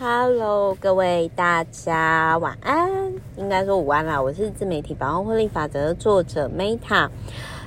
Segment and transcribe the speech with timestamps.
[0.00, 2.88] Hello，各位大家晚安，
[3.36, 4.22] 应该说午安啦。
[4.22, 7.08] 我是自媒体百万获利法则的作者 Meta。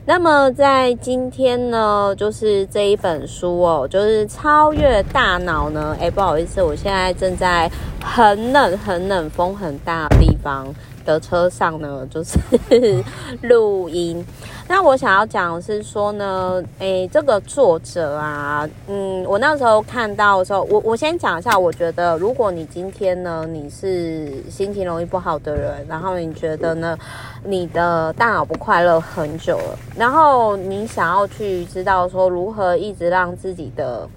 [0.05, 5.93] 那么在今天呢，就是这一本书哦，就是超越大脑呢。
[5.99, 7.69] 诶，不好意思，我现在正在
[8.01, 10.73] 很冷、很冷、风很大的地方。
[11.05, 12.37] 的车上呢，就是
[13.43, 14.25] 录音。
[14.67, 26.97] 那我想要讲的是说呢，诶，这个作者啊，嗯，我那时候看到的时候，我我先讲一下，我觉得如果你今天呢，你是心情容易不好的人，然后你觉得呢，
[27.43, 34.07] 你的大脑不快乐很久了，然后你想要去知道说如何一直让自己的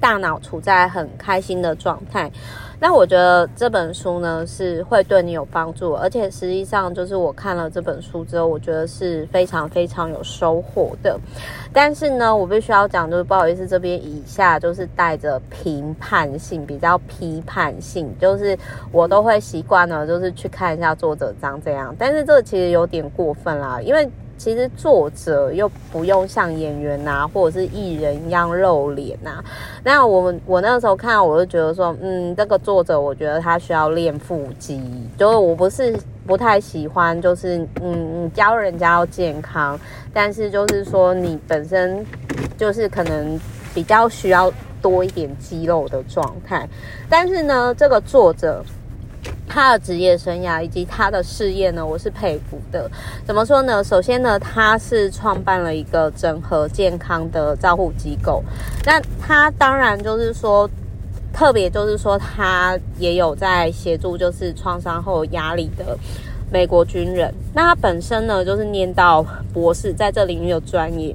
[0.00, 2.28] 大脑处在很开心的状态。
[2.80, 11.18] 那我觉得这本书呢是会对你有帮助，而且实际上就是我看了这本书之后，我觉得是非常非常有收获的。
[11.72, 18.56] 但是呢，我必须要讲，就是不好意思，这边以下就是带着评判性，比较批判性，就是
[18.92, 21.94] 我都会习惯呢，就是去看一下作者长怎样。
[21.98, 24.08] 但是这其实有点过分啦，因为。
[24.36, 29.42] 其实作者又不用像演员、啊，或者是艺人一样露脸呐。
[29.82, 34.80] 那我我那个时候看，我就觉得说，嗯，这个作者我觉得他需要练腹肌。
[35.16, 39.78] 就是我不是不太喜欢，就是嗯，你教人家要健康，
[40.12, 42.04] 但是就是说你本身
[42.56, 43.40] 就是可能
[43.74, 46.68] 比较需要多一点肌肉的状态。
[47.08, 48.64] 但是呢，这个作者。
[49.48, 52.90] 他的职业生涯以及他的事业呢，我是佩服的。
[53.24, 53.82] 怎么说呢？
[53.84, 58.42] 首先呢，他是创办了一个整合健康的照护机构。
[58.84, 60.68] 那他当然就是说，
[61.32, 65.96] 特别就是说，他也有在协助就是创伤后压力的。
[66.52, 71.12] 美国军人，那他本身呢，就是念到博士，在这领域有专业。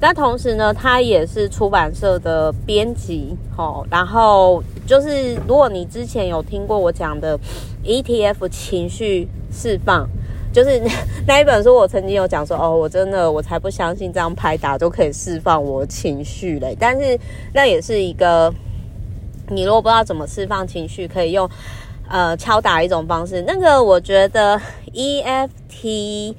[0.00, 7.38] 那同时呢，他也是出版社的编辑，哦，然后就是如果你之前有听过我讲的
[7.84, 10.08] ETF 情绪释放，
[10.50, 10.80] 就是
[11.28, 16.74] 那一本书，我曾经有讲说，哦，我真的我才不相信这样拍打就可以释放我情绪嘞。
[16.80, 17.20] 但是
[17.52, 18.52] 那也是一个，
[19.50, 21.48] 你如果不知道怎么释放情绪，可以用。
[22.10, 24.58] 呃，敲打一种方式，那个我觉得
[24.94, 26.34] EFT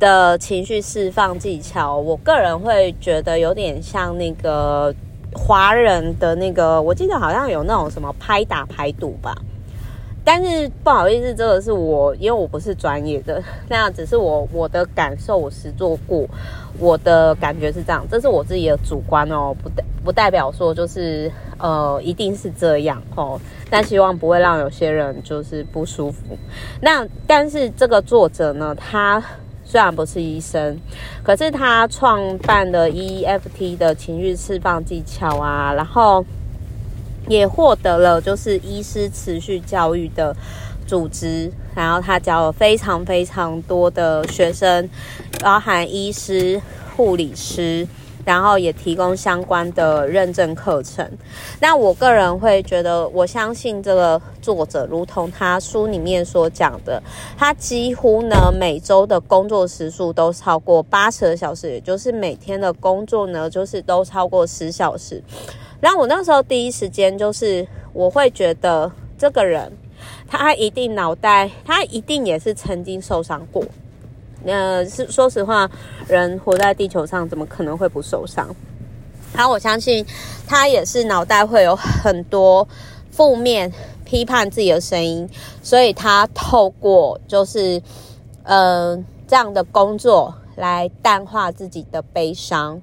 [0.00, 4.92] 的情绪释放技巧，我个人会觉得有点像那个
[5.34, 9.36] 华人的那个，我记得好像有那种什么拍打排毒吧。
[10.26, 16.26] 但是不好意思，这个是我，因为我不是专业的，那只是我我的感受，我实做过，
[16.78, 23.38] 我的感觉是这样，这是我自己的主观哦，不代不代表说就是呃一定是这样哦。
[23.68, 26.38] 但希望不会让有些人就是不舒服。
[26.80, 29.22] 那但是这个作者呢，他
[29.64, 30.78] 虽然不是医生，
[31.22, 36.24] 可是他创办了 EFT 的情绪释放技巧啊，然后
[37.28, 40.36] 也获得了就是医师持续教育的
[40.86, 44.88] 组织，然后他教了非常非常多的学生，
[45.40, 46.60] 包含医师、
[46.94, 47.86] 护理师。
[48.24, 51.08] 然后也提供相关的认证课程。
[51.60, 57.02] 那我个人会觉得，我相信这个作者，如同他书里面所讲的，
[57.36, 65.22] 他几乎呢每周的工作时数都超过八十个小时，也就是每天的工作呢就是都超过十小时。
[65.80, 69.70] 那我那时候第一时间就是我会觉得，这个人
[70.26, 73.62] 他一定脑袋，他一定也是曾经受伤过。
[74.46, 75.70] 呃，是说实话，
[76.06, 78.54] 人活在地球上，怎么可能会不受伤？
[79.34, 80.04] 然后我相信
[80.46, 82.68] 他也是脑袋会有很多
[83.10, 83.72] 负面
[84.04, 85.28] 批判自己的声音，
[85.62, 87.82] 所以他透过就是
[88.42, 88.96] 呃
[89.26, 92.80] 这样的工作来淡化自己的悲伤，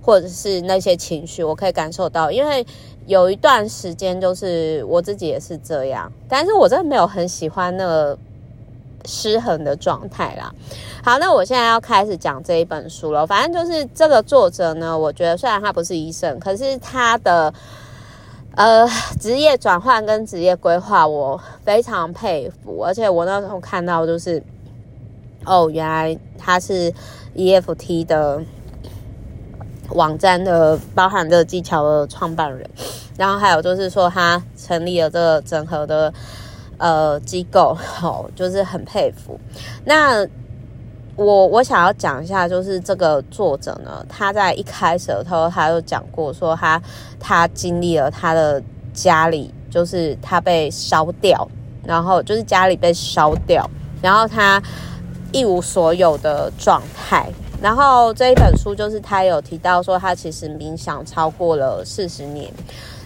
[0.00, 1.42] 或者是那些情绪。
[1.42, 2.64] 我可以感受到，因为
[3.06, 8.16] 有一段时间就是我自己也是这样，但是我真的没有很喜欢那个。
[9.04, 10.52] 失衡的状态啦。
[11.02, 13.26] 好，那我现在要开始讲这一本书了。
[13.26, 17.52] 反正就是这个作者呢，我觉得虽然他不是医生，可是他的
[18.54, 18.86] 呃
[19.18, 22.82] 职业转换跟职业规划，我非常佩服。
[22.84, 24.42] 而且我那时候看到就是，
[25.46, 26.92] 哦，原来他是
[27.34, 28.42] EFT 的
[29.90, 32.68] 网站的包含这个技巧的创办人，
[33.16, 36.12] 然后还有就是说他成立了这个整合的。
[36.80, 39.38] 呃，机构 好，就是很佩服。
[39.84, 40.26] 那
[41.14, 46.80] 我我想要讲一下，就是这个作者呢，他在一开始的时候，他有讲过，说他
[47.20, 48.62] 他经历了他的
[48.94, 51.46] 家里，就是他被烧掉，
[51.84, 53.68] 然后就是家里被烧掉，
[54.00, 54.62] 然后他
[55.32, 57.30] 一无所有的状态。
[57.60, 62.50] 然后这一本书就是他有提到说，他其实冥想超过了四十年。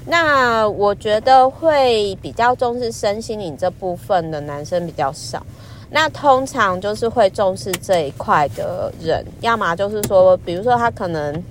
[0.07, 5.45] 那我觉得会比较重视身心灵这部分的男生比较少。
[5.91, 11.43] 那通常就是会重视这一块的人，要么就是说，比如说他可能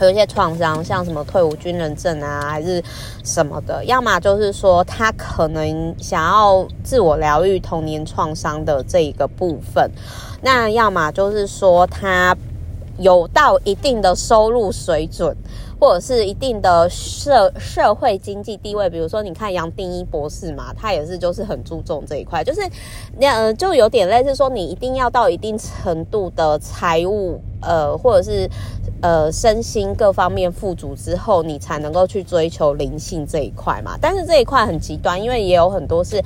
[0.00, 2.82] 有一些创伤，像什么退伍军人证啊，还是
[3.22, 9.88] 什么的；要么就是说他可能想要自我疗愈童年创伤的这一个部分；
[10.40, 12.34] 那要么就是说他
[12.98, 15.36] 有到一定的收入水准。
[15.82, 22.60] 或者是一定的社社会经济地位，比如说你看杨定一博士嘛，他也是就是很注重这一块，就是
[23.18, 28.48] 那呃就有点类似说你一定要到一定程度的财务呃或者是
[29.00, 33.98] 呃身心各方面富足之后，你才能够去追求灵性这一块嘛。
[34.00, 36.22] 但是这一块很极端，因为也有很多是。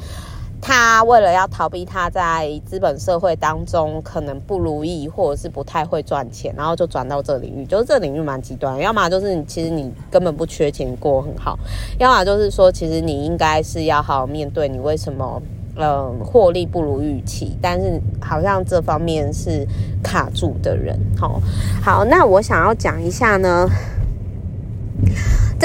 [0.60, 8.78] 他为了要逃避他在资本社会当中可能不如意，或者是不太会赚钱，然后就转到这领域，就是这领域蛮极端。
[8.78, 11.58] 要么就是你其实你根本不缺钱过很好，
[11.98, 15.40] 要么就是说其实你应该是要好好面对你为什么
[15.76, 19.66] 嗯获利不如预期，但是好像这方面是
[20.02, 20.98] 卡住的人。
[21.16, 21.40] 好，
[21.82, 23.68] 好，那我想要讲一下呢。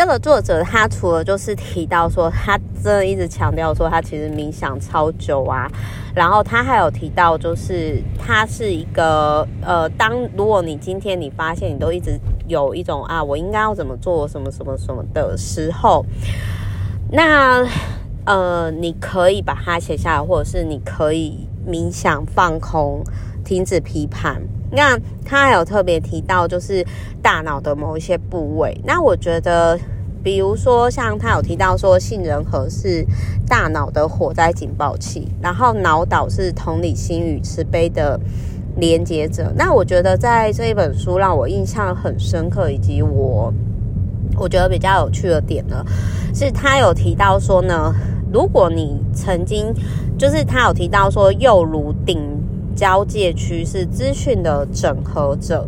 [0.02, 5.70] 这个作者他除了就是提到说，他真的一直强调说他其实冥想超久啊，
[6.16, 16.04] 然后他还有提到就是他是一个呃，当如果你今天你发现你都一直有一种啊，我应该要怎么做什么什么什么的时候，
[17.12, 17.64] 那
[18.26, 23.04] 呃，你可以把它写下来，或者是你可以冥想放空，
[23.52, 24.42] 停止批判。
[24.72, 26.86] 那他还有特别提到，就是
[27.22, 28.80] 大脑的某一些部位。
[28.86, 29.78] 那我觉得，
[30.24, 33.06] 比如说像他有提到说，杏仁核是
[33.46, 38.18] 大脑的火灾警报器，然后脑岛是同理心与慈悲的
[38.78, 39.52] 连接者。
[39.54, 43.54] 那我觉得在这一本书让我印象很深刻，以及我
[44.38, 45.86] 我觉得比较有趣的点呢，
[46.34, 47.94] 是他有提到说呢，
[48.32, 49.74] 如果你曾经
[50.18, 52.31] 就是他有提到说，又如顶。
[52.82, 55.68] 交界区是资讯的整合者。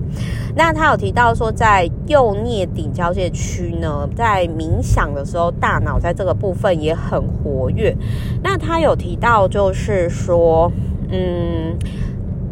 [0.56, 7.96] 那他有提到说，在右颞顶交界区呢，在冥想的时候，大脑在这个部分也很活跃。
[8.42, 10.72] 那他有提到，就是说，
[11.12, 11.78] 嗯，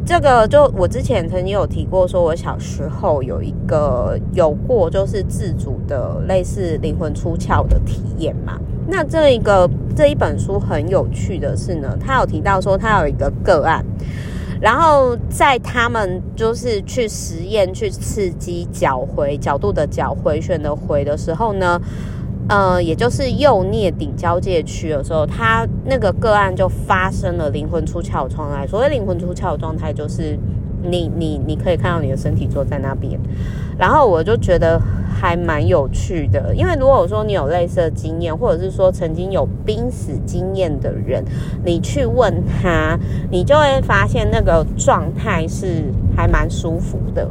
[0.06, 8.60] 这个就我之前曾经有提过，说我小时候有一个有过就是自主的类似灵魂出窍的体验嘛。
[8.88, 13.84] 那这一个这一本书很有趣的是呢，他有提到说，他有一个个案。
[14.62, 21.82] 然后在他们就是去实验、去刺激角回角度的角回旋的回的时候呢，
[22.48, 28.68] 呃，也就是右颞顶交界区的时候，他那个个案就发生了灵魂出窍状态。
[28.68, 30.38] 所谓灵魂出窍状态，就是
[30.84, 33.20] 你你你可以看到你的身体坐在那边。
[33.78, 34.80] 然后我就觉得。
[35.22, 41.24] 还蛮有趣的，因为如果说你有类似的经验，或者是说曾经有濒死经验的人，
[41.64, 42.98] 你去问他，
[43.30, 45.84] 你就会发现那个状态是
[46.18, 47.30] 还蛮舒服的。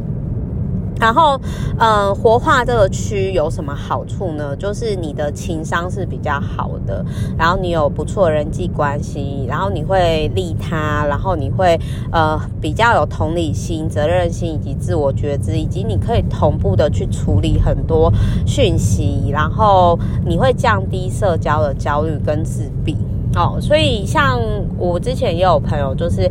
[1.01, 1.41] 然后，
[1.79, 4.55] 呃，活化这个区有什么好处呢？
[4.57, 7.03] 就是你的情商是比较好的，
[7.39, 11.81] 然后你有不错的人际关系，然后你会利他，然后你会
[12.13, 18.13] 呃比较有同理心、责任心以及自我觉知，以及你可以同步的去处理很多
[18.47, 22.95] 讯息，然后你会降低社交的焦虑跟自闭
[23.35, 23.59] 哦。
[23.59, 24.39] 所以，像
[24.77, 26.31] 我之前也有朋友就是。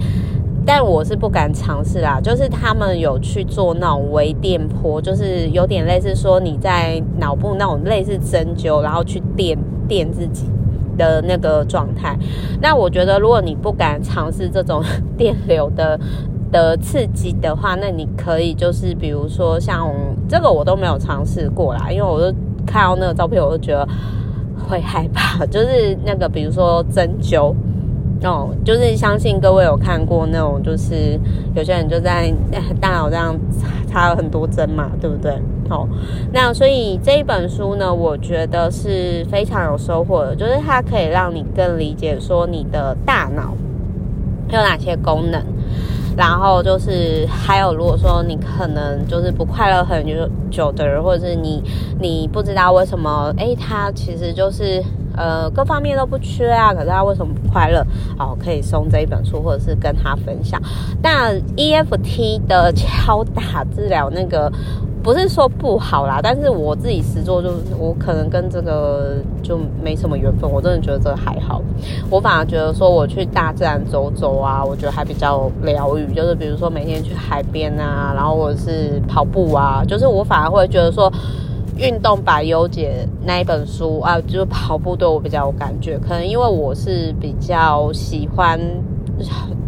[0.66, 10.46] 但我是不敢尝试啦，就是他们有去做那种微电波，就是有点类似说你在脑部那种类似针灸，然后去电电自己
[10.96, 12.16] 的那个状态。
[12.62, 14.84] 那我觉得，如果你不敢尝试这种
[15.18, 16.00] 电流的
[16.51, 19.89] 的刺激的话，那你可以就是比如说像
[20.28, 22.38] 这个我都没有尝试过啦，因为我就
[22.68, 23.88] 看到那个照片，我就觉得
[24.68, 27.56] 会害怕， 就是那个比如说针灸。
[28.22, 31.18] 哦，就是相信各位有看过那种，就是
[31.56, 32.34] 有些人就在
[32.82, 33.34] 大脑这样
[33.88, 35.32] 插了很多针嘛，对不对？
[35.70, 35.88] 哦，
[36.34, 43.54] 那所以这一本书呢，我觉得是非常有收获的，就是它可以让你更理解说你的大脑
[44.50, 45.42] 有哪些功能，
[46.18, 51.64] 然后就是还有如果说你可能就是不快乐很久久的人，或者是你
[52.02, 54.84] 你不知道为什么，诶，它其实就是。
[55.16, 57.86] 呃，各方面都不缺啊，可是他为什么不快乐？
[58.18, 60.62] 好，可以送这一本书，或者是跟他分享。
[61.01, 64.51] 那 EFT 的敲打治疗，那个
[65.04, 70.50] 不是说不好啦，但是我自己实做就，我可能跟这个就没什么缘分。
[70.50, 71.62] 我真的觉得这还好，
[72.10, 76.13] 我反而觉得说我去大自然走走啊，我觉得还比较疗愈。
[76.13, 81.12] 就是比如说每天去海边啊，然后或者是跑步啊，就是我反而会觉得说。
[81.79, 88.59] 运动百优解那一本书啊，就是跑步对我比较有感觉，可能因为我是比较喜欢，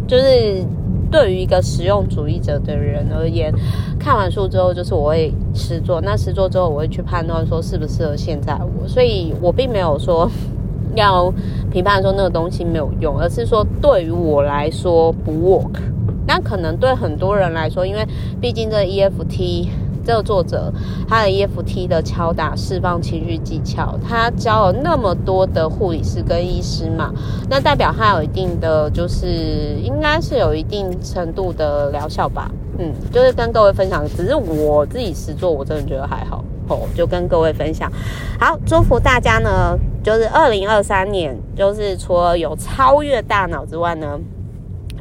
[0.06, 0.64] 就是
[1.10, 3.52] 对于一个实用主义者的人而言，
[3.98, 10.30] 看完书之后，就是我会实做，那实做之后，我会去判断说适不适合现在我，所以我并没有说
[10.94, 11.32] 要
[11.70, 15.80] 评判说那个东西没有用，而是说对于我来说不 work。
[16.24, 18.06] 那可能对很多人来说，因为
[18.40, 19.66] 毕竟这 EFT
[20.04, 20.72] 这个作者
[21.08, 27.12] 他的 EFT 的敲打释放情绪技巧，他教了那么多的护理师跟医师嘛，
[27.48, 29.26] 那代表他有一定的就是
[29.82, 32.50] 应该是有一定程度的疗效吧。
[32.78, 37.90] 嗯，就是跟各位分享，只是我自己实作，我真的觉得还好哦，就跟各位分享。
[38.40, 44.18] 好，祝福大家呢，就是二零二三年，就是除了有超越大脑之外呢。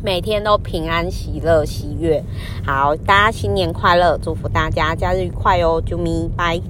[0.03, 2.23] 每天都平安、喜乐、喜悦。
[2.65, 5.79] 好，大家新年快乐，祝福大家假日愉快哦！
[5.85, 6.59] 啾咪，拜。